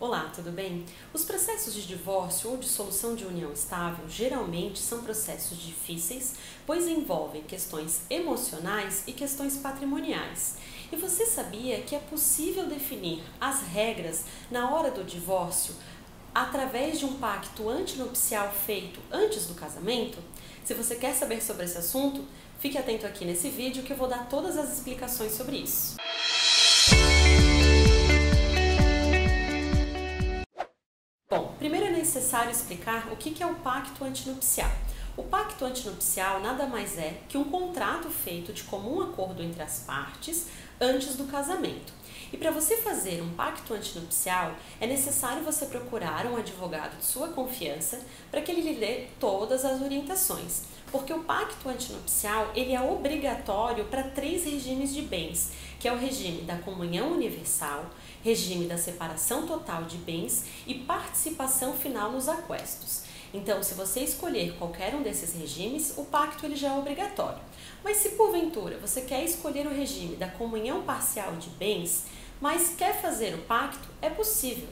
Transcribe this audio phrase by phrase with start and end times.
[0.00, 0.84] Olá, tudo bem?
[1.12, 6.86] Os processos de divórcio ou de solução de união estável geralmente são processos difíceis, pois
[6.86, 10.58] envolvem questões emocionais e questões patrimoniais.
[10.92, 15.74] E você sabia que é possível definir as regras na hora do divórcio
[16.32, 20.18] através de um pacto antinupcial feito antes do casamento?
[20.62, 22.24] Se você quer saber sobre esse assunto,
[22.60, 25.96] fique atento aqui nesse vídeo que eu vou dar todas as explicações sobre isso.
[31.90, 34.70] Necessário explicar o que é o pacto antinupcial.
[35.18, 39.80] O pacto antinupcial nada mais é que um contrato feito de comum acordo entre as
[39.80, 40.46] partes
[40.80, 41.92] antes do casamento.
[42.32, 47.30] E para você fazer um pacto antinupcial, é necessário você procurar um advogado de sua
[47.30, 47.98] confiança
[48.30, 50.62] para que ele lhe dê todas as orientações.
[50.92, 55.50] Porque o pacto antinupcial, ele é obrigatório para três regimes de bens,
[55.80, 57.86] que é o regime da comunhão universal,
[58.22, 63.08] regime da separação total de bens e participação final nos aquestos.
[63.32, 67.40] Então, se você escolher qualquer um desses regimes, o pacto ele já é obrigatório.
[67.84, 72.06] Mas se porventura você quer escolher o regime da comunhão parcial de bens,
[72.40, 74.68] mas quer fazer o pacto, é possível.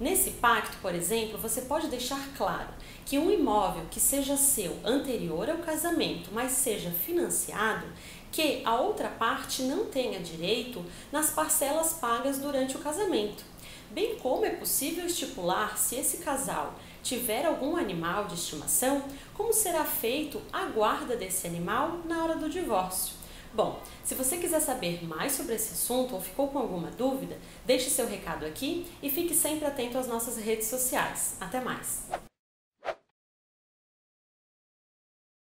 [0.00, 2.68] Nesse pacto, por exemplo, você pode deixar claro
[3.04, 7.86] que um imóvel que seja seu anterior ao casamento, mas seja financiado,
[8.30, 13.42] que a outra parte não tenha direito nas parcelas pagas durante o casamento.
[13.90, 19.02] Bem como é possível estipular se esse casal tiver algum animal de estimação,
[19.34, 23.14] como será feito a guarda desse animal na hora do divórcio.
[23.54, 27.88] Bom, se você quiser saber mais sobre esse assunto ou ficou com alguma dúvida, deixe
[27.88, 31.36] seu recado aqui e fique sempre atento às nossas redes sociais.
[31.40, 32.08] Até mais!